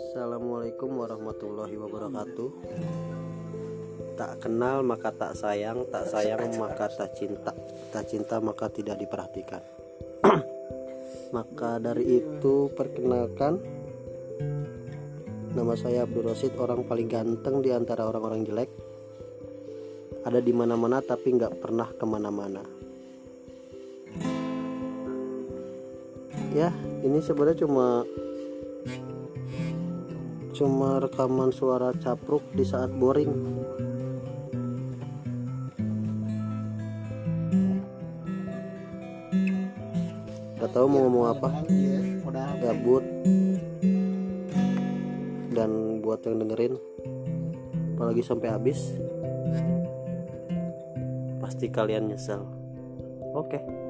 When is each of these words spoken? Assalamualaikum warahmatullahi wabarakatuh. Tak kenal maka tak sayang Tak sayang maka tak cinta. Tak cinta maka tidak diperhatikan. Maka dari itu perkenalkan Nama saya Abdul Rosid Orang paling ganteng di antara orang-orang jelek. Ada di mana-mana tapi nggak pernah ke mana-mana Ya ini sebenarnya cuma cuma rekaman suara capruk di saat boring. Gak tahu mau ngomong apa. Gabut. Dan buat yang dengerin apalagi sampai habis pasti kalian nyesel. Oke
Assalamualaikum 0.00 0.96
warahmatullahi 0.96 1.76
wabarakatuh. 1.76 2.48
Tak 4.16 4.40
kenal 4.40 4.80
maka 4.80 5.12
tak 5.12 5.36
sayang 5.36 5.84
Tak 5.92 6.08
sayang 6.08 6.56
maka 6.56 6.88
tak 6.88 7.12
cinta. 7.12 7.52
Tak 7.92 8.08
cinta 8.08 8.40
maka 8.40 8.72
tidak 8.72 8.96
diperhatikan. 8.96 9.60
Maka 11.36 11.76
dari 11.76 12.16
itu 12.24 12.72
perkenalkan 12.72 13.60
Nama 15.52 15.74
saya 15.76 16.08
Abdul 16.08 16.32
Rosid 16.32 16.56
Orang 16.56 16.88
paling 16.88 17.12
ganteng 17.12 17.60
di 17.60 17.68
antara 17.76 18.08
orang-orang 18.08 18.48
jelek. 18.48 18.72
Ada 20.24 20.40
di 20.40 20.56
mana-mana 20.56 21.04
tapi 21.04 21.36
nggak 21.36 21.60
pernah 21.60 21.92
ke 21.92 22.08
mana-mana 22.08 22.79
Ya 26.50 26.74
ini 27.06 27.22
sebenarnya 27.22 27.62
cuma 27.62 28.02
cuma 30.50 30.98
rekaman 30.98 31.54
suara 31.54 31.94
capruk 31.94 32.42
di 32.58 32.66
saat 32.66 32.90
boring. 32.90 33.30
Gak 40.58 40.70
tahu 40.74 40.86
mau 40.90 41.06
ngomong 41.06 41.26
apa. 41.38 41.50
Gabut. 42.60 43.02
Dan 45.54 46.02
buat 46.02 46.20
yang 46.26 46.44
dengerin 46.44 46.74
apalagi 47.94 48.22
sampai 48.24 48.48
habis 48.48 48.96
pasti 51.40 51.70
kalian 51.70 52.10
nyesel. 52.10 52.42
Oke 53.32 53.89